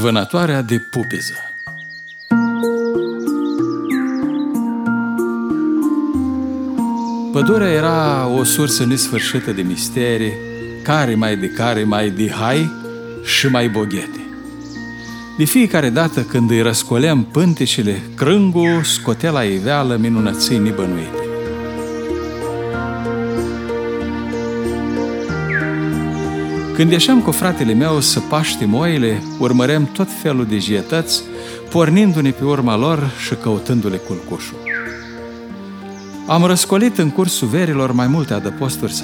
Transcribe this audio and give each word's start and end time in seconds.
Vânătoarea 0.00 0.62
de 0.62 0.78
pupiză 0.78 1.34
Pădurea 7.32 7.68
era 7.68 8.28
o 8.38 8.44
sursă 8.44 8.84
nesfârșită 8.84 9.52
de 9.52 9.62
misterii, 9.62 10.32
care 10.82 11.14
mai 11.14 11.36
de 11.36 11.48
care 11.48 11.84
mai 11.84 12.10
de 12.10 12.30
hai 12.30 12.70
și 13.24 13.46
mai 13.46 13.68
boghete. 13.68 14.20
De 15.38 15.44
fiecare 15.44 15.90
dată 15.90 16.20
când 16.20 16.50
îi 16.50 16.62
răscoleam 16.62 17.24
pânteșile, 17.24 18.02
crângul 18.14 18.82
scotea 18.82 19.30
la 19.30 19.42
iveală 19.42 19.96
minunății 19.96 20.58
nibănuite. 20.58 21.23
Când 26.74 26.90
ieșeam 26.90 27.20
cu 27.20 27.30
fratele 27.30 27.72
meu 27.72 28.00
să 28.00 28.20
paștim 28.20 28.74
oile, 28.74 29.22
urmăream 29.38 29.86
tot 29.92 30.08
felul 30.22 30.46
de 30.46 30.58
jietăți, 30.58 31.22
pornindu-ne 31.70 32.30
pe 32.30 32.44
urma 32.44 32.76
lor 32.76 33.10
și 33.26 33.34
căutându-le 33.34 33.96
culcușul. 33.96 34.56
Am 36.26 36.44
răscolit 36.44 36.98
în 36.98 37.10
cursul 37.10 37.48
verilor 37.48 37.92
mai 37.92 38.06
multe 38.06 38.34
adăposturi 38.34 38.94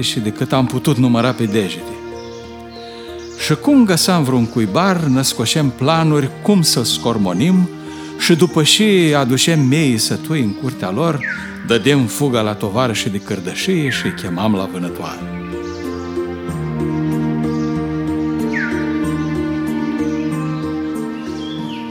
și 0.00 0.20
decât 0.20 0.52
am 0.52 0.66
putut 0.66 0.96
număra 0.96 1.32
pe 1.32 1.44
degete. 1.44 1.92
Și 3.44 3.54
cum 3.54 3.84
găsam 3.84 4.24
vreun 4.24 4.46
cuibar, 4.46 4.96
născoșem 4.96 5.68
planuri 5.68 6.30
cum 6.42 6.62
să 6.62 6.84
scormonim 6.84 7.68
și 8.18 8.34
după 8.34 8.62
și 8.62 9.14
aducem 9.16 9.60
meii 9.60 9.98
sătui 9.98 10.40
în 10.40 10.52
curtea 10.54 10.90
lor, 10.90 11.20
dădem 11.66 12.06
fuga 12.06 12.40
la 12.40 12.54
tovarășii 12.54 13.10
de 13.10 13.18
cârdășie 13.18 13.88
și 13.88 14.06
îi 14.06 14.14
chemam 14.14 14.54
la 14.54 14.68
vânătoare. 14.72 15.20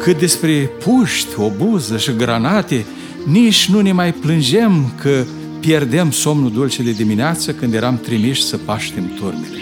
Cât 0.02 0.20
despre 0.20 0.72
puști, 0.84 1.40
obuză 1.40 1.98
și 1.98 2.12
granate, 2.14 2.86
nici 3.26 3.70
nu 3.70 3.82
ne 3.82 3.92
mai 3.92 4.14
plângem 4.14 4.94
că 5.02 5.24
pierdem 5.60 6.12
somnul 6.12 6.52
dulce 6.52 6.84
de 6.84 6.92
dimineață 6.92 7.54
când 7.54 7.74
eram 7.74 7.98
trimiși 7.98 8.44
să 8.44 8.58
paștem 8.58 9.14
turmele. 9.20 9.60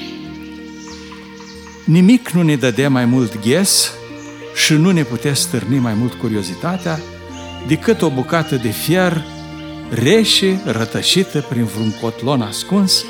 Nimic 1.85 2.29
nu 2.29 2.41
ne 2.41 2.55
dădea 2.55 2.89
mai 2.89 3.05
mult 3.05 3.39
ghes 3.47 3.91
și 4.65 4.73
nu 4.73 4.91
ne 4.91 5.03
putea 5.03 5.33
stârni 5.33 5.77
mai 5.77 5.93
mult 5.93 6.13
curiozitatea 6.13 6.99
decât 7.67 8.01
o 8.01 8.09
bucată 8.09 8.55
de 8.55 8.69
fier 8.69 9.25
reșe, 9.89 10.61
rătășită 10.65 11.45
prin 11.49 11.63
vreun 11.63 11.93
cotlon 12.01 12.41
ascuns, 12.41 13.05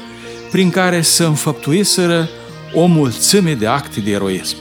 prin 0.52 0.70
care 0.70 1.02
să 1.02 1.24
înfăptuiseră 1.24 2.30
o 2.74 2.86
mulțime 2.86 3.54
de 3.54 3.68
acte 3.68 4.00
de 4.00 4.12
eroism 4.12 4.58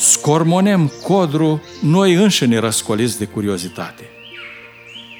scormonem 0.00 0.92
codru 1.02 1.62
noi 1.80 2.14
înșine 2.14 2.58
răscoliți 2.58 3.18
de 3.18 3.24
curiozitate. 3.24 4.04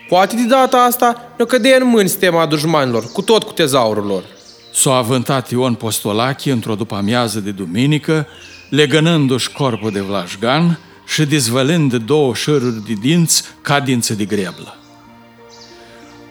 Poate 0.09 0.37
de 0.37 0.43
data 0.43 0.77
asta 0.77 1.35
ne 1.39 1.45
cădea 1.45 1.77
în 1.81 1.87
mâini 1.87 2.09
sistema 2.09 2.47
dușmanilor, 2.47 3.05
cu 3.13 3.23
tot 3.23 3.43
cu 3.43 3.53
tezaurul 3.53 4.05
lor. 4.07 4.25
S-a 4.73 4.95
avântat 4.95 5.51
Ion 5.51 5.75
Postolachi 5.75 6.51
într-o 6.51 6.75
după-amiază 6.75 7.41
de 7.41 7.51
duminică, 7.51 8.27
legănându-și 8.71 9.53
corpul 9.53 9.91
de 9.91 10.01
vlașgan 10.01 10.79
și 11.07 11.25
dezvălând 11.25 11.95
două 11.95 12.35
șăruri 12.35 12.87
de 12.87 12.93
dinți 13.01 13.45
ca 13.61 13.81
dință 13.81 14.15
de 14.15 14.25
greblă. 14.25 14.77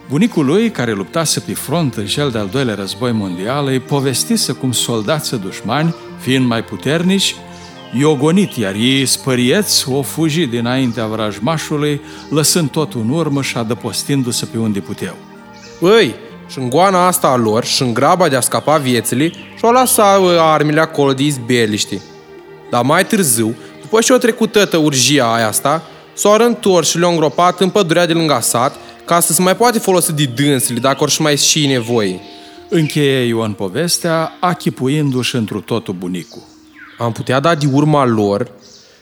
Bunicul 0.09 0.45
lui, 0.45 0.71
care 0.71 0.91
luptase 0.91 1.39
pe 1.39 1.53
front 1.53 1.95
în 1.95 2.05
cel 2.05 2.29
de-al 2.29 2.47
doilea 2.51 2.75
război 2.75 3.11
mondial, 3.11 3.67
îi 3.67 3.79
povestise 3.79 4.51
cum 4.51 4.71
soldații 4.71 5.37
dușmani, 5.37 5.95
fiind 6.19 6.45
mai 6.45 6.63
puternici, 6.63 7.35
i-o 7.97 8.15
gonit, 8.15 8.55
iar 8.55 8.73
ei 8.73 9.05
spărieți 9.05 9.89
o 9.89 10.01
fugi 10.01 10.45
dinaintea 10.45 11.05
vrajmașului, 11.05 12.01
lăsând 12.29 12.69
tot 12.69 12.93
în 12.93 13.09
urmă 13.09 13.41
și 13.41 13.57
adăpostindu-se 13.57 14.45
pe 14.45 14.57
unde 14.57 14.79
puteau. 14.79 15.15
Îi, 15.79 16.15
și 16.47 16.59
în 16.59 16.69
goana 16.69 17.07
asta 17.07 17.27
a 17.27 17.35
lor 17.35 17.63
și 17.65 17.81
în 17.81 17.93
graba 17.93 18.27
de 18.27 18.35
a 18.35 18.39
scapa 18.39 18.77
viețile 18.77 19.31
și-o 19.57 19.71
lăsa 19.71 20.03
armele 20.39 20.79
acolo 20.79 21.13
de 21.13 21.23
izbeliști. 21.23 21.99
Dar 22.69 22.83
mai 22.83 23.05
târziu, 23.05 23.55
după 23.81 23.99
ce 23.99 24.13
o 24.13 24.17
trecut 24.17 24.51
tătă 24.51 24.77
urgia 24.77 25.33
aia 25.33 25.47
asta, 25.47 25.83
s-au 26.13 26.45
întors 26.45 26.89
și 26.89 26.97
le-au 26.97 27.11
îngropat 27.11 27.59
în 27.59 27.69
pădurea 27.69 28.05
de 28.05 28.13
lângă 28.13 28.37
sat 28.41 28.75
ca 29.05 29.19
să 29.19 29.33
se 29.33 29.41
mai 29.41 29.55
poate 29.55 29.79
folosi 29.79 30.13
de 30.13 30.25
dânsele 30.25 30.79
dacă 30.79 31.03
or 31.03 31.09
și 31.09 31.21
mai 31.21 31.37
și 31.37 31.67
nevoie. 31.67 32.19
Încheie 32.69 33.25
Ioan 33.25 33.51
povestea, 33.51 34.37
achipuindu-și 34.39 35.35
întru 35.35 35.61
totul 35.61 35.93
bunicul 35.93 36.48
am 36.99 37.11
putea 37.11 37.39
da 37.39 37.55
de 37.55 37.67
urma 37.71 38.05
lor 38.05 38.51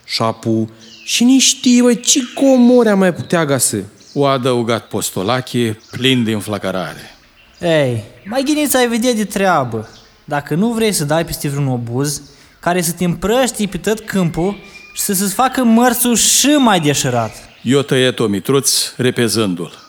șapu 0.06 0.70
și 1.06 1.24
nici 1.24 1.42
știi, 1.42 1.82
băi, 1.82 2.00
ce 2.00 2.20
comori 2.34 2.90
am 2.90 3.00
mai 3.00 3.14
putea 3.14 3.46
găsi. 3.46 3.78
O 4.14 4.26
adăugat 4.26 4.88
postolache 4.88 5.80
plin 5.92 6.24
de 6.24 6.32
înflăcărare. 6.32 7.18
Ei, 7.60 8.04
mai 8.26 8.44
ghiniți 8.44 8.78
ai 8.78 8.88
vedea 8.88 9.14
de 9.14 9.26
treabă. 9.26 9.90
Dacă 10.26 10.56
nu 10.56 10.72
vrei 10.72 10.92
să 10.92 11.04
dai 11.04 11.26
peste 11.26 11.48
vreun 11.48 11.68
obuz, 11.68 12.22
care 12.60 12.82
să 12.82 12.92
te 12.92 13.04
împrăști 13.04 13.68
pe 13.68 13.78
tot 13.78 14.00
câmpul 14.00 14.56
și 14.94 15.02
să 15.02 15.14
se 15.14 15.26
facă 15.26 15.64
mărțul 15.64 16.16
și 16.16 16.48
mai 16.48 16.80
deșerat. 16.80 17.32
Eu 17.62 17.82
tăiet 17.82 18.20
o 18.20 18.28
mitruț 18.28 18.94
repezându-l. 18.96 19.87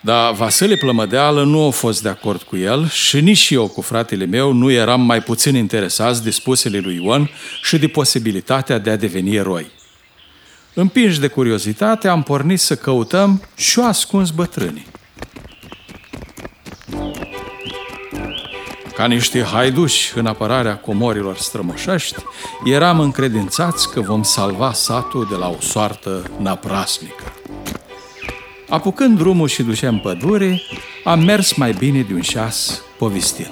Dar 0.00 0.32
Vasile 0.32 0.76
Plămădeală 0.76 1.44
nu 1.44 1.66
a 1.66 1.70
fost 1.70 2.02
de 2.02 2.08
acord 2.08 2.42
cu 2.42 2.56
el 2.56 2.88
și 2.88 3.20
nici 3.20 3.50
eu 3.50 3.68
cu 3.68 3.80
fratele 3.80 4.24
meu 4.24 4.52
nu 4.52 4.70
eram 4.70 5.00
mai 5.00 5.22
puțin 5.22 5.54
interesați 5.54 6.22
de 6.22 6.30
spusele 6.30 6.78
lui 6.78 7.00
Ion 7.04 7.30
și 7.62 7.78
de 7.78 7.86
posibilitatea 7.86 8.78
de 8.78 8.90
a 8.90 8.96
deveni 8.96 9.36
eroi. 9.36 9.70
Împinși 10.74 11.20
de 11.20 11.26
curiozitate, 11.26 12.08
am 12.08 12.22
pornit 12.22 12.60
să 12.60 12.76
căutăm 12.76 13.42
și-o 13.54 13.84
ascuns 13.84 14.30
bătrânii. 14.30 14.86
Ca 18.94 19.06
niște 19.06 19.42
haiduși 19.42 20.18
în 20.18 20.26
apărarea 20.26 20.76
comorilor 20.76 21.36
strămoșești, 21.36 22.14
eram 22.64 23.00
încredințați 23.00 23.90
că 23.90 24.00
vom 24.00 24.22
salva 24.22 24.72
satul 24.72 25.26
de 25.30 25.36
la 25.36 25.48
o 25.48 25.60
soartă 25.60 26.30
naprasnică. 26.38 27.27
Apucând 28.68 29.18
drumul 29.18 29.48
și 29.48 29.62
duceam 29.62 29.98
pădure, 29.98 30.60
am 31.04 31.24
mers 31.24 31.56
mai 31.56 31.72
bine 31.72 32.00
de 32.00 32.14
un 32.14 32.20
șas 32.20 32.82
povestind. 32.98 33.50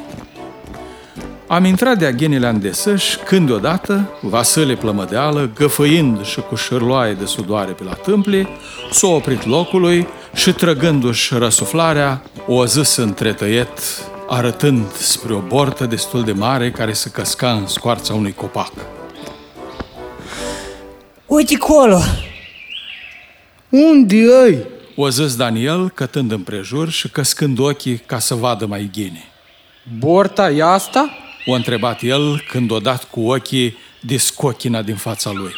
Am 1.47 1.65
intrat 1.65 1.99
de 1.99 2.07
aghenile 2.07 2.49
îndesăși 2.49 3.17
când 3.17 3.47
deodată 3.47 4.11
Vasile 4.21 4.75
Plămădeală, 4.75 5.51
găfăind 5.55 6.25
și 6.25 6.41
cu 6.41 6.55
șârloaie 6.55 7.13
de 7.13 7.25
sudoare 7.25 7.73
pe 7.73 7.85
la 7.85 7.93
tâmple, 7.93 8.49
s-a 8.91 9.07
oprit 9.07 9.47
locului 9.47 10.07
și 10.35 10.53
trăgându-și 10.53 11.35
răsuflarea, 11.35 12.23
o 12.47 12.65
zis 12.65 12.97
între 12.97 13.33
tăiet, 13.33 13.79
arătând 14.29 14.93
spre 14.93 15.35
o 15.35 15.39
bortă 15.39 15.87
destul 15.87 16.25
de 16.25 16.33
mare 16.33 16.71
care 16.71 16.93
se 16.93 17.11
căsca 17.11 17.53
în 17.53 17.67
scoarța 17.67 18.15
unui 18.15 18.33
copac. 18.33 18.73
Uite 21.27 21.57
colo! 21.57 21.99
Unde 23.69 24.17
ai? 24.45 24.75
O 24.99 25.09
zis 25.09 25.37
Daniel, 25.37 25.91
cătând 25.91 26.33
împrejur 26.33 26.91
și 26.91 27.09
căscând 27.09 27.59
ochii 27.59 27.99
ca 28.07 28.19
să 28.19 28.35
vadă 28.35 28.67
mai 28.67 28.91
ghine. 28.93 29.25
Borta 29.99 30.51
e 30.51 30.63
asta? 30.63 31.11
O 31.47 31.53
întrebat 31.53 32.03
el 32.03 32.45
când 32.49 32.71
o 32.71 32.79
dat 32.79 33.05
cu 33.05 33.21
ochii 33.21 33.77
de 34.01 34.17
scochina 34.17 34.83
din 34.83 34.95
fața 34.95 35.31
lui. 35.33 35.53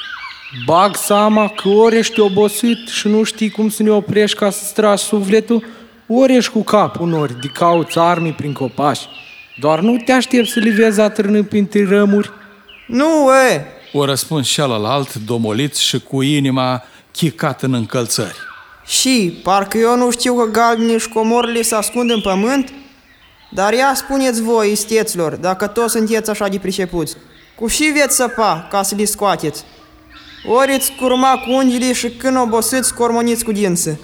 Bag 0.66 0.96
seama 0.96 1.48
că 1.48 1.68
ori 1.68 1.96
ești 1.96 2.20
obosit 2.20 2.88
și 2.88 3.08
nu 3.08 3.22
știi 3.22 3.50
cum 3.50 3.68
să 3.68 3.82
ne 3.82 3.90
oprești 3.90 4.36
ca 4.36 4.50
să 4.50 4.64
stragi 4.64 5.02
sufletul, 5.02 5.64
ori 6.06 6.36
ești 6.36 6.52
cu 6.52 6.62
capul 6.62 7.08
nori, 7.08 7.40
de 7.40 7.46
cauți 7.46 7.98
armii 7.98 8.32
prin 8.32 8.52
copaci. 8.52 9.08
Doar 9.60 9.80
nu 9.80 9.96
te 9.96 10.12
aștept 10.12 10.48
să 10.48 10.58
livezi 10.58 11.00
atârnând 11.00 11.46
printre 11.46 11.86
rămuri. 11.88 12.30
Nu, 12.86 13.30
e! 13.50 13.66
O 13.92 14.04
răspuns 14.04 14.48
celălalt, 14.48 15.14
domolit 15.14 15.76
și 15.76 16.00
cu 16.00 16.22
inima 16.22 16.82
chicat 17.12 17.62
în 17.62 17.74
încălțări. 17.74 18.47
Și, 18.88 19.40
parcă 19.42 19.78
eu 19.78 19.96
nu 19.96 20.10
știu 20.10 20.34
că 20.34 20.44
galbenii 20.50 20.98
și 20.98 21.08
comorile 21.08 21.62
se 21.62 21.74
ascund 21.74 22.10
în 22.10 22.20
pământ? 22.20 22.72
Dar 23.50 23.72
ia 23.72 23.92
spuneți 23.94 24.42
voi, 24.42 24.72
isteților, 24.72 25.34
dacă 25.34 25.66
toți 25.66 25.92
sunteți 25.92 26.30
așa 26.30 26.48
de 26.48 26.58
pricepuți, 26.58 27.16
cu 27.54 27.66
și 27.66 27.84
veți 27.84 28.16
săpa 28.16 28.66
ca 28.70 28.82
să 28.82 28.94
le 28.94 29.04
scoateți? 29.04 29.64
Ori 30.46 30.72
îți 30.72 30.92
curma 31.00 31.42
cu 31.44 31.52
unghiile 31.52 31.92
și 31.92 32.08
când 32.08 32.36
obosiți, 32.36 32.94
cormoniți 32.94 33.44
cu 33.44 33.52
dință. 33.52 34.00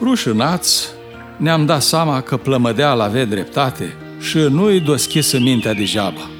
Rușinați, 0.00 0.88
ne-am 1.36 1.66
dat 1.66 1.82
seama 1.82 2.20
că 2.20 2.36
plămădeala 2.36 3.04
avea 3.04 3.24
dreptate 3.24 3.96
și 4.20 4.38
nu-i 4.38 4.80
doschisă 4.80 5.38
mintea 5.38 5.72
degeaba. 5.72 6.39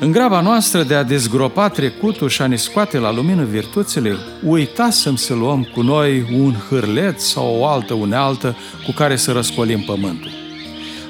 În 0.00 0.10
graba 0.10 0.40
noastră 0.40 0.82
de 0.82 0.94
a 0.94 1.02
dezgropa 1.02 1.68
trecutul 1.68 2.28
și 2.28 2.42
a 2.42 2.46
ne 2.46 2.56
scoate 2.56 2.98
la 2.98 3.12
lumină 3.12 3.44
virtuțile, 3.44 4.16
uitasem 4.44 5.16
să 5.16 5.34
luăm 5.34 5.68
cu 5.74 5.80
noi 5.80 6.38
un 6.40 6.54
hârlet 6.68 7.20
sau 7.20 7.56
o 7.58 7.66
altă 7.66 7.94
unealtă 7.94 8.56
cu 8.84 8.92
care 8.92 9.16
să 9.16 9.32
răscolim 9.32 9.80
pământul. 9.80 10.30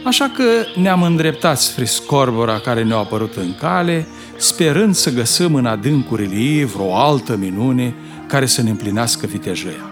Așa 0.04 0.32
că 0.36 0.44
ne-am 0.80 1.02
îndreptat 1.02 1.58
spre 1.58 1.84
scorbora 1.84 2.58
care 2.58 2.82
ne-a 2.84 2.96
apărut 2.96 3.36
în 3.36 3.54
cale, 3.60 4.06
sperând 4.36 4.94
să 4.94 5.10
găsăm 5.10 5.54
în 5.54 5.66
adâncurile 5.66 6.34
ei 6.34 6.64
vreo 6.64 6.96
altă 6.96 7.36
minune 7.36 7.94
care 8.26 8.46
să 8.46 8.62
ne 8.62 8.70
împlinească 8.70 9.26
vitejăia. 9.26 9.90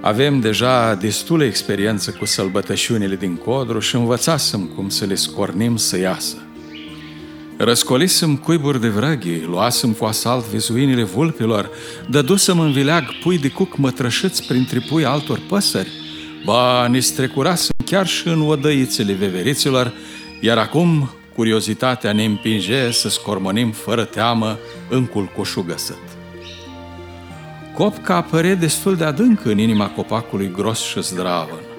Avem 0.00 0.40
deja 0.40 0.94
destulă 0.94 1.44
experiență 1.44 2.10
cu 2.10 2.24
sălbătășiunile 2.24 3.16
din 3.16 3.36
codru 3.36 3.78
și 3.78 3.94
învățasem 3.94 4.70
cum 4.74 4.88
să 4.88 5.04
le 5.04 5.14
scornim 5.14 5.76
să 5.76 5.98
iasă. 5.98 6.36
Răscolisem 7.62 8.36
cuiburi 8.36 8.80
de 8.80 8.88
vrăghi, 8.88 9.44
luasem 9.46 9.92
cu 9.92 10.04
asalt 10.04 10.44
vizuinile 10.44 11.02
vulpilor, 11.02 11.70
dădusem 12.08 12.58
în 12.60 12.72
vileag 12.72 13.04
pui 13.22 13.38
de 13.38 13.48
cuc 13.48 13.76
mătrășiți 13.76 14.46
printre 14.46 14.78
pui 14.88 15.04
altor 15.04 15.40
păsări, 15.48 15.90
ba, 16.44 16.86
ne 16.86 17.00
strecurasem 17.00 17.74
chiar 17.84 18.06
și 18.06 18.28
în 18.28 18.40
odăițele 18.40 19.12
veveriților, 19.12 19.92
iar 20.40 20.58
acum 20.58 21.10
curiozitatea 21.34 22.12
ne 22.12 22.24
împinge 22.24 22.90
să 22.90 23.08
scormonim 23.08 23.70
fără 23.70 24.04
teamă 24.04 24.58
în 24.88 25.06
culcușul 25.06 25.64
găsăt. 25.64 26.02
Copca 27.74 28.14
apăre 28.14 28.54
destul 28.54 28.96
de 28.96 29.04
adânc 29.04 29.44
în 29.44 29.58
inima 29.58 29.88
copacului 29.88 30.52
gros 30.56 30.80
și 30.80 31.02
zdravăn. 31.02 31.69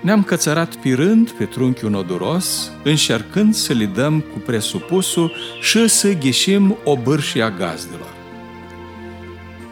Ne-am 0.00 0.22
cățărat 0.22 0.76
pirând 0.76 1.30
pe 1.30 1.44
trunchiul 1.44 1.90
noduros, 1.90 2.70
încercând 2.82 3.54
să 3.54 3.72
li 3.72 3.86
dăm 3.86 4.20
cu 4.20 4.38
presupusul 4.38 5.32
și 5.60 5.88
să 5.88 6.12
ghișim 6.12 6.76
o 6.84 6.96
bârșia 6.96 7.50
gazdelor. 7.50 8.14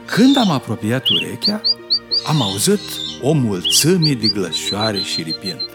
Când 0.05 0.37
am 0.37 0.51
apropiat 0.51 1.09
urechea, 1.09 1.61
am 2.27 2.43
auzit 2.43 2.81
o 3.23 3.33
mulțime 3.33 4.13
de 4.13 4.27
glășoare 4.27 5.01
și 5.01 5.23
ripind. 5.23 5.69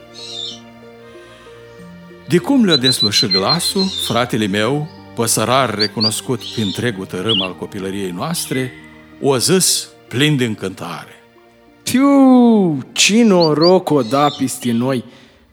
De 2.28 2.38
cum 2.38 2.66
le-a 2.66 2.78
deslușit 2.78 3.32
glasul, 3.32 3.88
fratele 4.08 4.48
meu, 4.48 4.90
păsărar 5.16 5.76
recunoscut 5.76 6.44
prin 6.44 6.66
întregul 6.66 7.06
tărâm 7.06 7.42
al 7.42 7.56
copilăriei 7.56 8.12
noastre, 8.12 8.72
o 9.22 9.38
zis 9.38 9.88
plin 10.08 10.38
de 10.38 10.46
încântare. 10.46 11.21
Tiu, 11.92 12.78
ce 12.92 13.24
noroc 13.24 13.90
o 13.90 14.02
da 14.02 14.28
peste 14.38 14.72
noi! 14.72 15.04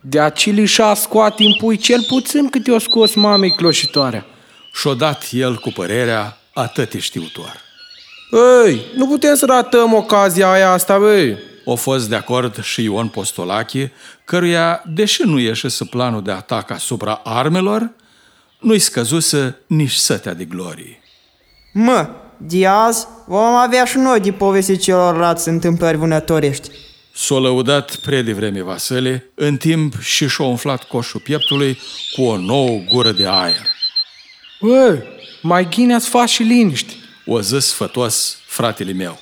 De 0.01 0.19
acili 0.19 0.65
și-a 0.65 0.93
scoat 0.93 1.39
în 1.39 1.53
pui 1.57 1.77
cel 1.77 2.03
puțin 2.07 2.49
cât 2.49 2.67
i-o 2.67 2.79
scos 2.79 3.15
mamei 3.15 3.51
cloșitoarea. 3.51 4.25
Și-o 4.73 4.93
dat 4.93 5.27
el 5.31 5.55
cu 5.55 5.69
părerea 5.69 6.37
atât 6.53 6.93
știutoare. 6.97 7.59
Ei, 8.65 8.81
nu 8.95 9.07
putem 9.07 9.35
să 9.35 9.45
ratăm 9.45 9.93
ocazia 9.93 10.51
aia 10.51 10.71
asta, 10.71 10.97
băi. 10.97 11.37
O 11.65 11.75
fost 11.75 12.09
de 12.09 12.15
acord 12.15 12.63
și 12.63 12.83
Ion 12.83 13.07
Postolache, 13.07 13.91
căruia, 14.23 14.83
deși 14.85 15.21
nu 15.23 15.39
ieșise 15.39 15.85
planul 15.85 16.23
de 16.23 16.31
atac 16.31 16.69
asupra 16.69 17.21
armelor, 17.23 17.91
nu-i 18.59 18.79
scăzuse 18.79 19.57
nici 19.67 19.93
sătea 19.93 20.33
de 20.33 20.45
glorie. 20.45 21.01
Mă, 21.73 22.09
de 22.41 22.67
azi 22.67 23.07
vom 23.25 23.55
avea 23.55 23.85
și 23.85 23.97
noi 23.97 24.19
de 24.19 24.31
povesti 24.31 24.77
celorlalți 24.77 25.47
întâmplări 25.47 25.97
vânătorești. 25.97 26.69
S-a 27.15 27.35
lăudat 27.35 27.95
predevreme 27.95 28.61
Vasile, 28.61 29.31
în 29.35 29.57
timp 29.57 30.01
și 30.01 30.27
și-a 30.27 30.45
umflat 30.45 30.83
coșul 30.83 31.19
pieptului 31.19 31.77
cu 32.15 32.21
o 32.21 32.37
nouă 32.37 32.79
gură 32.91 33.11
de 33.11 33.27
aer. 33.27 33.65
Băi, 34.61 35.03
mai 35.41 35.69
ghine 35.69 35.93
ați 35.93 36.09
faci 36.09 36.29
și 36.29 36.43
liniști. 36.43 36.95
O 37.25 37.41
zis 37.41 37.65
sfătos 37.65 38.37
fratele 38.45 38.91
meu. 38.91 39.19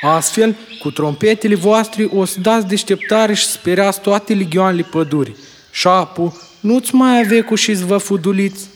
Astfel, 0.00 0.56
cu 0.80 0.90
trompetele 0.90 1.54
voastre 1.54 2.08
o 2.14 2.24
să 2.24 2.40
dați 2.40 2.66
deșteptare 2.66 3.34
și 3.34 3.46
speriați 3.46 4.00
toate 4.00 4.34
legioanele 4.34 4.82
pădurii. 4.82 5.36
Șapu, 5.70 6.40
nu-ți 6.60 6.94
mai 6.94 7.20
ave 7.20 7.40
cu 7.40 7.54
și 7.54 7.72
vă 7.72 7.96
fuduliți. 7.96 8.68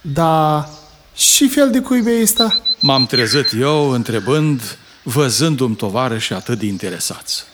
Da, 0.00 0.68
și 1.16 1.48
fel 1.48 1.70
de 1.70 1.80
cuibe 1.80 2.20
ăsta? 2.22 2.62
M-am 2.80 3.06
trezit 3.06 3.46
eu 3.60 3.90
întrebând, 3.90 4.78
văzându-mi 5.02 5.74
tovarăși 5.76 6.32
atât 6.32 6.58
de 6.58 6.66
interesați. 6.66 7.44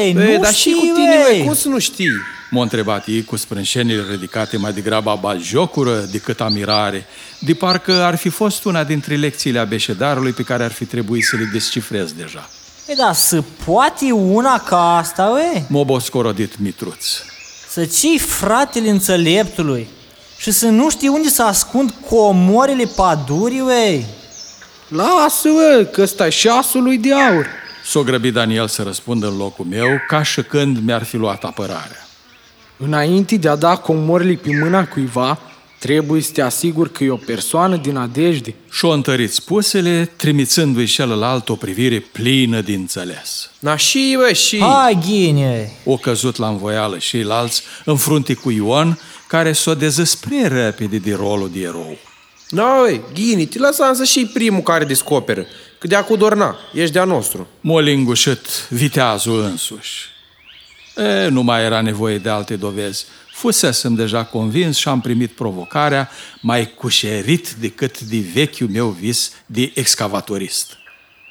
Ei, 0.00 0.12
nu 0.12 0.22
Ei, 0.22 0.38
dar 0.38 0.54
știi, 0.54 0.72
și 0.72 0.78
cu 0.78 0.84
tine, 0.84 1.14
ei. 1.14 1.36
băi, 1.36 1.44
cum 1.44 1.54
să 1.54 1.68
nu 1.68 1.78
știi? 1.78 2.10
M-a 2.50 2.62
întrebat 2.62 3.06
ei 3.06 3.24
cu 3.24 3.36
sprânșenile 3.36 4.04
ridicate 4.10 4.56
mai 4.56 4.72
degrabă 4.72 5.36
jocură 5.40 6.08
decât 6.10 6.40
amirare, 6.40 7.06
de 7.40 7.54
parcă 7.54 7.92
ar 7.92 8.16
fi 8.16 8.28
fost 8.28 8.64
una 8.64 8.84
dintre 8.84 9.16
lecțiile 9.16 9.58
abeședarului 9.58 10.32
pe 10.32 10.42
care 10.42 10.64
ar 10.64 10.72
fi 10.72 10.84
trebuit 10.84 11.24
să 11.24 11.36
le 11.36 11.48
descifrez 11.52 12.12
deja. 12.12 12.50
Ei, 12.88 12.94
da, 12.96 13.12
să 13.12 13.42
poate 13.64 14.12
una 14.12 14.58
ca 14.58 14.96
asta, 14.96 15.24
ue? 15.24 15.64
M-a 15.68 15.82
boscorodit 15.82 16.58
Mitruț. 16.58 17.04
Să 17.70 17.84
cii 17.84 18.18
fratele 18.18 18.88
înțeleptului 18.90 19.88
și 20.38 20.50
să 20.50 20.66
nu 20.66 20.90
știi 20.90 21.08
unde 21.08 21.28
să 21.28 21.42
ascund 21.42 21.94
comorile 22.10 22.84
padurii, 22.96 23.60
ue? 23.60 24.04
Lasă, 24.88 25.48
bă, 25.48 25.88
că 25.92 26.02
ăsta 26.02 26.28
șasul 26.28 26.82
lui 26.82 26.98
de 26.98 27.14
aur. 27.14 27.46
S-o 27.84 28.02
grăbit 28.02 28.32
Daniel 28.32 28.68
să 28.68 28.82
răspundă 28.82 29.26
în 29.26 29.36
locul 29.36 29.64
meu, 29.64 29.88
ca 30.08 30.22
și 30.22 30.42
când 30.42 30.78
mi-ar 30.78 31.04
fi 31.04 31.16
luat 31.16 31.44
apărarea. 31.44 32.08
Înainte 32.76 33.36
de 33.36 33.48
a 33.48 33.56
da 33.56 33.76
comorile 33.76 34.34
pe 34.34 34.58
mâna 34.62 34.86
cuiva, 34.86 35.38
trebuie 35.78 36.22
să 36.22 36.30
te 36.32 36.42
asiguri 36.42 36.92
că 36.92 37.04
e 37.04 37.10
o 37.10 37.16
persoană 37.16 37.76
din 37.76 37.96
adejde. 37.96 38.54
Și-o 38.70 38.90
întărit 38.90 39.32
spusele, 39.32 40.10
trimițându-i 40.16 40.86
celălalt 40.86 41.48
o 41.48 41.54
privire 41.54 41.98
plină 41.98 42.60
de 42.60 42.72
înțeles. 42.72 43.50
Na 43.58 43.76
și, 43.76 44.14
bă, 44.16 44.32
și... 44.32 44.60
Hai, 44.60 44.98
ghine! 45.06 45.72
O 45.84 45.96
căzut 45.96 46.36
la 46.36 46.48
învoială 46.48 46.98
și 46.98 47.08
ceilalți 47.08 47.62
în 47.84 47.96
frunte 47.96 48.34
cu 48.34 48.50
Ion, 48.50 48.98
care 49.26 49.52
s-o 49.52 49.74
dezis 49.74 50.14
prea 50.14 50.48
repede 50.48 50.96
de 50.96 51.14
rolul 51.14 51.50
de 51.52 51.60
erou. 51.60 51.96
Na, 52.50 52.80
băi, 52.80 53.00
Ghini, 53.14 53.46
te 53.46 53.58
lăsa 53.58 53.86
însă 53.88 54.04
și 54.04 54.30
primul 54.32 54.62
care 54.62 54.84
descoperă. 54.84 55.46
Că 55.78 55.86
de 55.86 55.94
acu 55.94 56.16
dorna, 56.16 56.56
ești 56.74 56.92
de-a 56.92 57.04
nostru. 57.04 57.48
M-a 57.60 57.80
lingușit 57.80 58.46
viteazul 58.68 59.42
însuși. 59.42 60.06
E, 60.96 61.28
nu 61.28 61.42
mai 61.42 61.64
era 61.64 61.80
nevoie 61.80 62.18
de 62.18 62.28
alte 62.28 62.56
dovezi. 62.56 63.06
Fusesem 63.34 63.94
deja 63.94 64.24
convins 64.24 64.76
și 64.76 64.88
am 64.88 65.00
primit 65.00 65.30
provocarea 65.30 66.10
mai 66.40 66.74
cușerit 66.74 67.50
decât 67.50 68.00
de 68.00 68.18
vechiul 68.34 68.68
meu 68.68 68.88
vis 68.88 69.32
de 69.46 69.72
excavatorist. 69.74 70.76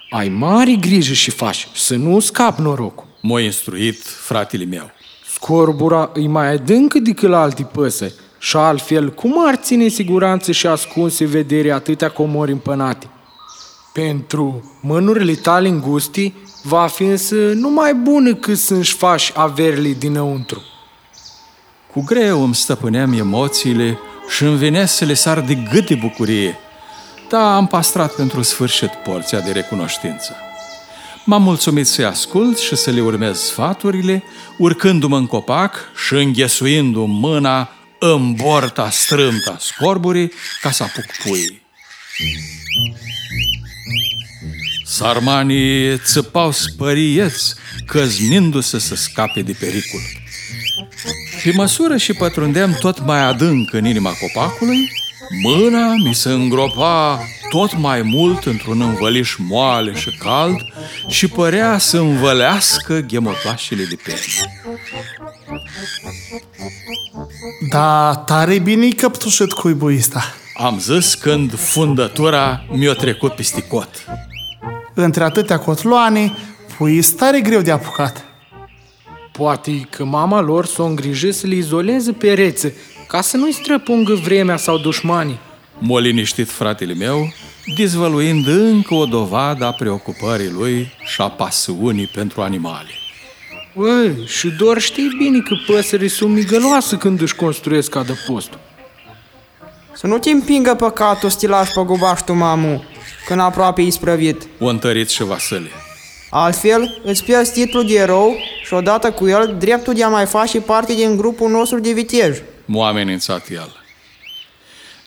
Ai 0.09 0.29
mare 0.29 0.71
grijă 0.71 1.13
și 1.13 1.31
faci, 1.31 1.67
să 1.75 1.95
nu 1.95 2.19
scap 2.19 2.57
norocul. 2.57 3.07
M-a 3.21 3.39
instruit 3.39 4.01
fratele 4.03 4.65
meu. 4.65 4.91
Scorbura 5.33 6.11
e 6.15 6.27
mai 6.27 6.47
adâncă 6.47 6.99
decât 6.99 7.29
la 7.29 7.41
alte 7.41 7.63
păsări 7.63 8.13
și 8.39 8.57
altfel, 8.57 9.09
cum 9.09 9.47
ar 9.47 9.55
ține 9.55 9.83
în 9.83 9.89
siguranță 9.89 10.51
și 10.51 10.67
ascunse 10.67 11.25
vedere 11.25 11.71
atâtea 11.71 12.09
comori 12.09 12.51
împănate? 12.51 13.07
Pentru 13.93 14.77
mânurile 14.81 15.33
tale 15.33 15.67
îngusti, 15.67 16.33
va 16.63 16.87
fi 16.87 17.03
însă 17.03 17.35
numai 17.35 17.93
bună 17.93 18.35
cât 18.35 18.57
să-și 18.57 18.93
faci 18.93 19.31
averile 19.35 19.95
dinăuntru. 19.99 20.61
Cu 21.91 22.03
greu 22.03 22.43
îmi 22.43 22.55
stăpâneam 22.55 23.13
emoțiile 23.13 23.99
și 24.29 24.43
îmi 24.43 24.57
venea 24.57 24.85
să 24.85 25.05
le 25.05 25.13
sar 25.13 25.41
de 25.41 25.53
gât 25.71 25.87
de 25.87 25.95
bucurie, 25.95 26.57
dar 27.29 27.55
am 27.55 27.67
pastrat 27.67 28.15
pentru 28.15 28.41
sfârșit 28.41 28.89
porția 28.89 29.39
de 29.39 29.51
recunoștință. 29.51 30.35
M-am 31.25 31.43
mulțumit 31.43 31.87
să-i 31.87 32.05
ascult 32.05 32.57
și 32.57 32.75
să 32.75 32.91
le 32.91 33.01
urmez 33.01 33.39
sfaturile, 33.39 34.23
urcându-mă 34.57 35.17
în 35.17 35.27
copac 35.27 35.75
și 36.05 36.13
înghesuindu-mi 36.13 37.17
mâna 37.19 37.69
în 37.99 38.33
borta 38.33 38.89
strâmtă 38.89 39.51
a 39.51 39.57
scorburii 39.59 40.31
ca 40.61 40.71
să 40.71 40.83
apuc 40.83 41.05
puii. 41.23 41.61
Sarmanii 44.85 45.97
țăpau 45.97 46.51
spărieți, 46.51 47.55
căznindu-se 47.85 48.79
să 48.79 48.95
scape 48.95 49.41
de 49.41 49.55
pericol. 49.59 50.01
Pe 51.43 51.51
măsură 51.55 51.97
și 51.97 52.13
pătrundeam 52.13 52.73
tot 52.79 53.05
mai 53.05 53.19
adânc 53.23 53.73
în 53.73 53.85
inima 53.85 54.11
copacului, 54.11 54.91
mâna 55.41 55.93
mi 55.93 56.15
se 56.15 56.29
îngropa 56.29 57.21
tot 57.49 57.77
mai 57.77 58.01
mult 58.01 58.45
într-un 58.45 58.81
învăliș 58.81 59.35
moale 59.37 59.93
și 59.95 60.17
cald 60.17 60.57
și 61.07 61.27
părea 61.27 61.77
să 61.77 61.97
învălească 61.97 62.99
ghemotașele 62.99 63.83
de 63.83 63.97
perne. 64.03 64.61
Da, 67.69 68.15
tare 68.25 68.59
bine-i 68.59 68.93
căptușit 68.93 69.51
cuibul 69.51 69.95
ăsta. 69.97 70.23
Am 70.53 70.79
zis 70.79 71.15
când 71.15 71.55
fundătura 71.55 72.65
mi-a 72.71 72.93
trecut 72.93 73.35
peste 73.35 73.61
cot. 73.61 73.89
Între 74.93 75.23
atâtea 75.23 75.59
cotloane, 75.59 76.37
pui 76.77 77.01
tare 77.01 77.41
greu 77.41 77.61
de 77.61 77.71
apucat. 77.71 78.25
Poate 79.31 79.87
că 79.89 80.03
mama 80.03 80.41
lor 80.41 80.65
s-o 80.65 80.83
îngrijit 80.83 81.35
să 81.35 81.47
le 81.47 81.55
izoleze 81.55 82.11
perețe, 82.11 82.73
ca 83.07 83.21
să 83.21 83.37
nu-i 83.37 83.53
străpungă 83.53 84.13
vremea 84.13 84.57
sau 84.57 84.77
dușmanii. 84.77 85.39
M-a 85.79 85.99
liniștit 85.99 86.49
fratele 86.49 86.93
meu, 86.93 87.33
dezvăluind 87.75 88.47
încă 88.47 88.93
o 88.93 89.05
dovadă 89.05 89.65
a 89.65 89.71
preocupării 89.71 90.49
lui 90.49 90.91
și 91.05 91.21
a 91.21 91.29
pasiunii 91.29 92.07
pentru 92.07 92.41
animale. 92.41 92.89
Băi, 93.77 94.23
și 94.25 94.49
doar 94.49 94.77
știi 94.77 95.15
bine 95.17 95.39
că 95.39 95.55
păsările 95.67 96.07
sunt 96.07 96.33
migăloase 96.33 96.97
când 96.97 97.21
își 97.21 97.35
construiesc 97.35 97.95
adăpostul. 97.95 98.59
Să 99.93 100.07
nu 100.07 100.17
te 100.17 100.29
împingă 100.29 100.75
păcatul 100.75 101.29
stilaș 101.29 101.69
pe 101.69 101.81
gubaștul 101.85 102.35
mamu, 102.35 102.83
când 103.27 103.39
aproape 103.39 103.81
isprăvit. 103.81 104.47
O 104.59 104.65
întărit 104.65 105.09
și 105.09 105.23
Vasile. 105.23 105.69
Altfel, 106.29 107.01
îți 107.03 107.23
pierzi 107.23 107.51
titlul 107.51 107.85
de 107.87 107.93
erou 107.93 108.35
și 108.65 108.73
odată 108.73 109.11
cu 109.11 109.27
el 109.27 109.55
dreptul 109.59 109.93
de 109.93 110.03
a 110.03 110.07
mai 110.07 110.25
face 110.25 110.61
parte 110.61 110.93
din 110.93 111.17
grupul 111.17 111.49
nostru 111.49 111.79
de 111.79 111.91
vitej. 111.91 112.41
M-a 112.65 112.87
amenințat 112.87 113.49
el. 113.49 113.86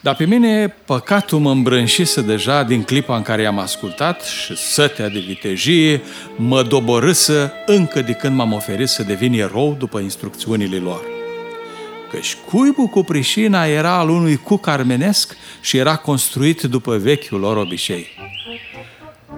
Dar 0.02 0.16
pe 0.16 0.26
mine 0.26 0.74
păcatul 0.84 1.38
mă 1.38 1.50
îmbrânșise 1.50 2.20
deja 2.20 2.62
din 2.62 2.82
clipa 2.82 3.16
în 3.16 3.22
care 3.22 3.42
i-am 3.42 3.58
ascultat 3.58 4.22
și 4.22 4.56
sătea 4.56 5.08
de 5.08 5.18
vitejie 5.18 6.02
mă 6.36 6.62
doborâsă 6.62 7.52
încă 7.66 8.02
de 8.02 8.12
când 8.12 8.36
m-am 8.36 8.52
oferit 8.52 8.88
să 8.88 9.02
devin 9.02 9.32
erou 9.32 9.76
după 9.78 9.98
instrucțiunile 9.98 10.76
lor. 10.76 11.00
Căci 12.10 12.36
cuibul 12.46 12.86
cu 12.86 13.02
prișina 13.02 13.64
era 13.64 13.98
al 13.98 14.08
unui 14.08 14.36
cuc 14.36 14.66
armenesc 14.66 15.36
și 15.60 15.76
era 15.76 15.96
construit 15.96 16.62
după 16.62 16.96
vechiul 16.96 17.40
lor 17.40 17.56
obicei. 17.56 18.06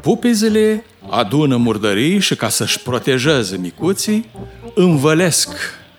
Pupizele 0.02 0.84
adună 1.08 1.56
murdării 1.56 2.18
și 2.18 2.36
ca 2.36 2.48
să-și 2.48 2.80
protejeze 2.80 3.56
micuții, 3.56 4.26
învălesc 4.74 5.48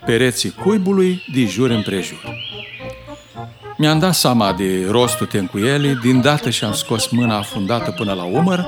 pereții 0.06 0.52
cuibului 0.52 1.24
de 1.34 1.46
jur 1.46 1.70
împrejur. 1.70 2.53
Mi-am 3.78 4.00
dat 4.00 4.14
seama 4.14 4.54
de 4.54 4.88
rostul 4.90 5.26
tencuielii 5.26 5.96
din 5.96 6.22
dată 6.22 6.50
și 6.50 6.64
am 6.64 6.74
scos 6.74 7.08
mâna 7.08 7.38
afundată 7.38 7.92
până 7.92 8.14
la 8.14 8.24
umăr 8.24 8.66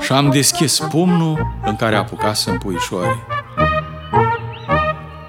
și 0.00 0.12
am 0.12 0.30
deschis 0.30 0.78
pumnul 0.78 1.56
în 1.64 1.76
care 1.76 1.96
apucasem 1.96 2.58
puișorii. 2.58 3.26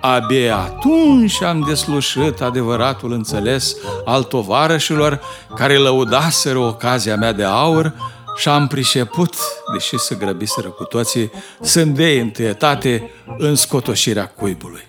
Abia 0.02 0.58
atunci 0.58 1.42
am 1.42 1.64
deslușit 1.68 2.42
adevăratul 2.42 3.12
înțeles 3.12 3.76
al 4.06 4.24
tovarășilor 4.24 5.22
care 5.56 5.78
lăudaseră 5.78 6.58
ocazia 6.58 7.16
mea 7.16 7.32
de 7.32 7.44
aur 7.44 7.94
și 8.36 8.50
am 8.50 8.68
priceput, 8.68 9.36
deși 9.74 9.98
se 9.98 10.16
grăbiseră 10.16 10.68
cu 10.68 10.84
toții, 10.84 11.32
să 11.62 11.82
îndei 11.82 12.20
întâietate 12.20 13.12
în 13.38 13.56
scotoșirea 13.56 14.26
cuibului. 14.26 14.84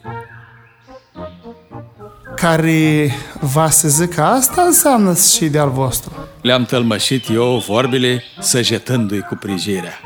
Care 2.45 3.15
va 3.41 3.71
să 3.71 3.89
zic 3.89 4.15
că 4.15 4.21
asta 4.21 4.63
înseamnă 4.63 5.15
și 5.37 5.45
de-al 5.45 5.71
vostru. 5.71 6.13
Le-am 6.41 6.65
tălmășit 6.65 7.29
eu 7.31 7.63
vorbile, 7.67 8.23
săjetându-i 8.41 9.21
cu 9.21 9.35
prijirea. 9.35 10.01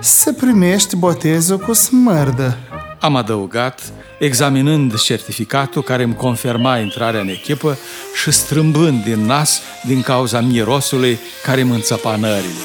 Să 0.00 0.32
primești 0.32 0.96
botezul 0.96 1.58
cu 1.58 1.72
smârdă. 1.72 2.58
Am 3.00 3.16
adăugat, 3.16 3.92
examinând 4.18 5.00
certificatul 5.00 5.82
care 5.82 6.02
îmi 6.02 6.14
confirma 6.14 6.78
intrarea 6.78 7.20
în 7.20 7.28
echipă 7.28 7.78
și 8.22 8.30
strâmbând 8.30 9.04
din 9.04 9.26
nas 9.26 9.60
din 9.86 10.02
cauza 10.02 10.40
mirosului 10.40 11.18
care 11.44 11.60
îmi 11.60 11.74
înțăpa 11.74 12.16
nările. 12.16 12.62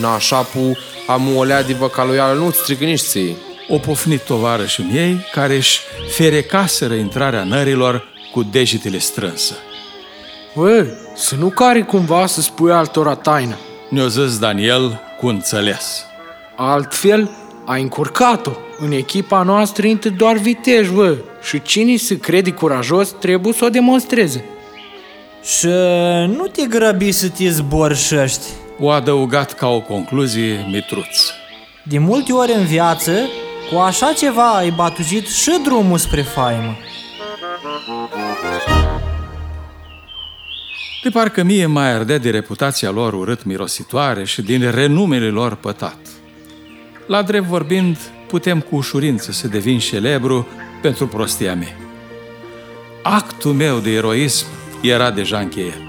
Nașapu, 0.00 0.76
am 1.06 1.36
o 1.36 1.44
lea 1.44 1.62
de 1.62 1.72
băcaloială, 1.72 2.38
nu-ți 2.38 2.58
strică 2.58 2.84
nici 2.84 3.00
ție. 3.00 3.36
O 3.68 3.78
pofnit 3.78 4.20
tovarășii 4.20 4.90
ei 4.94 5.26
care 5.32 5.56
își 5.56 5.80
ferecaseră 6.10 6.94
intrarea 6.94 7.44
nărilor 7.44 8.12
cu 8.34 8.42
degetele 8.42 8.98
strânse. 8.98 9.54
Băi, 10.54 10.86
să 11.14 11.34
nu 11.34 11.48
cari 11.48 11.86
cumva 11.86 12.26
să 12.26 12.40
spui 12.40 12.72
altora 12.72 13.14
taină. 13.14 13.56
Ne-o 13.90 14.06
zis 14.06 14.38
Daniel 14.38 15.00
cu 15.20 15.26
înțeles. 15.26 16.04
Altfel, 16.56 17.30
ai 17.64 17.82
încurcat-o. 17.82 18.50
În 18.78 18.92
echipa 18.92 19.42
noastră 19.42 19.86
intră 19.86 20.10
doar 20.10 20.36
vitej, 20.36 20.90
bă. 20.90 21.16
Și 21.42 21.62
cine 21.62 21.96
se 21.96 22.18
crede 22.18 22.50
curajos 22.50 23.14
trebuie 23.20 23.52
să 23.52 23.64
o 23.64 23.68
demonstreze. 23.68 24.44
Și 25.44 25.68
nu 26.26 26.46
te 26.52 26.66
grăbi 26.66 27.12
să 27.12 27.28
te 27.28 27.48
zborșești. 27.48 28.46
O 28.78 28.90
adăugat 28.90 29.52
ca 29.52 29.68
o 29.68 29.80
concluzie 29.80 30.66
Mitruț. 30.70 31.18
De 31.82 31.98
multe 31.98 32.32
ori 32.32 32.52
în 32.52 32.64
viață, 32.64 33.12
cu 33.70 33.78
așa 33.78 34.12
ceva 34.12 34.48
ai 34.50 34.70
batujit 34.70 35.28
și 35.28 35.50
drumul 35.64 35.98
spre 35.98 36.22
faimă. 36.22 36.76
De 41.02 41.10
parcă 41.10 41.42
mie 41.42 41.66
mai 41.66 41.92
ardea 41.92 42.18
de 42.18 42.30
reputația 42.30 42.90
lor 42.90 43.12
urât 43.12 43.44
mirositoare 43.44 44.24
și 44.24 44.42
din 44.42 44.70
renumele 44.70 45.28
lor 45.28 45.54
pătat. 45.54 45.96
La 47.06 47.22
drept 47.22 47.46
vorbind, 47.46 47.96
putem 48.26 48.60
cu 48.60 48.76
ușurință 48.76 49.32
să 49.32 49.48
devin 49.48 49.78
celebru 49.78 50.46
pentru 50.82 51.06
prostia 51.06 51.54
mea. 51.54 51.76
Actul 53.02 53.52
meu 53.52 53.78
de 53.78 53.90
eroism 53.90 54.46
era 54.80 55.10
deja 55.10 55.38
încheiat. 55.38 55.82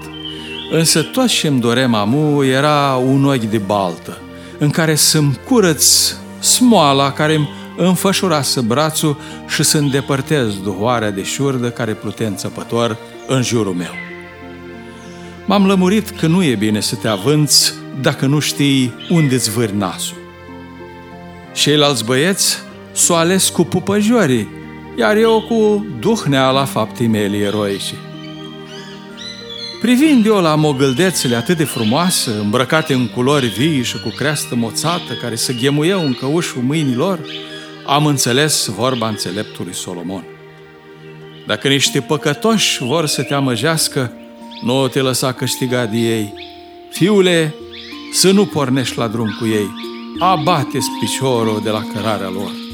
Însă 0.70 1.02
tot 1.02 1.26
ce 1.26 1.46
îmi 1.48 1.60
dorem 1.60 1.94
amu 1.94 2.44
era 2.44 2.94
un 2.94 3.24
ochi 3.24 3.50
de 3.50 3.58
baltă, 3.58 4.20
în 4.58 4.70
care 4.70 4.94
să-mi 4.94 5.38
curăț 5.44 6.14
smoala 6.38 7.12
care 7.12 7.34
îmi 7.34 7.48
înfășurase 7.76 8.60
brațul 8.60 9.16
și 9.48 9.62
să 9.62 9.78
îndepărtez 9.78 10.56
duhoarea 10.62 11.10
de 11.10 11.22
șurdă 11.22 11.70
care 11.70 11.92
plutea 11.92 12.26
înțăpător 12.26 12.96
în 13.26 13.42
jurul 13.42 13.74
meu. 13.74 13.94
M-am 15.46 15.66
lămurit 15.66 16.08
că 16.08 16.26
nu 16.26 16.44
e 16.44 16.54
bine 16.54 16.80
să 16.80 16.94
te 16.94 17.08
avânți 17.08 17.74
dacă 18.00 18.26
nu 18.26 18.38
știi 18.38 18.94
unde-ți 19.10 19.50
vâri 19.50 19.76
nasul. 19.76 20.16
Ceilalți 21.54 22.04
băieți 22.04 22.56
s-o 22.92 23.14
ales 23.14 23.48
cu 23.48 23.64
pupăjorii, 23.64 24.48
iar 24.98 25.16
eu 25.16 25.44
cu 25.48 25.86
duhnea 26.00 26.50
la 26.50 26.64
faptii 26.64 27.06
mele 27.06 27.36
eroice. 27.36 27.94
Privind 29.80 30.26
eu 30.26 30.40
la 30.40 30.54
mogâldețele 30.54 31.36
atât 31.36 31.56
de 31.56 31.64
frumoase, 31.64 32.30
îmbrăcate 32.30 32.94
în 32.94 33.08
culori 33.08 33.46
vii 33.46 33.82
și 33.82 34.00
cu 34.00 34.08
creastă 34.16 34.54
moțată, 34.54 35.12
care 35.20 35.34
se 35.34 35.52
ghemuiau 35.52 36.04
în 36.04 36.14
căușul 36.14 36.62
mâinilor, 36.62 37.20
am 37.86 38.06
înțeles 38.06 38.66
vorba 38.66 39.08
înțeleptului 39.08 39.74
Solomon. 39.74 40.24
Dacă 41.46 41.68
niște 41.68 42.00
păcătoși 42.00 42.82
vor 42.82 43.06
să 43.06 43.22
te 43.22 43.34
amăjească, 43.34 44.12
nu 44.62 44.88
te 44.88 45.00
lăsa 45.00 45.32
câștiga 45.32 45.86
de 45.86 45.96
ei. 45.96 46.34
Fiule, 46.90 47.54
să 48.12 48.30
nu 48.30 48.46
pornești 48.46 48.98
la 48.98 49.08
drum 49.08 49.36
cu 49.38 49.46
ei, 49.46 49.70
abate-ți 50.18 50.88
piciorul 51.00 51.60
de 51.64 51.70
la 51.70 51.82
cărarea 51.94 52.28
lor. 52.28 52.65